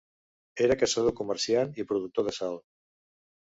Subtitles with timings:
[0.67, 2.61] Era caçador-comerciant i productor de sal.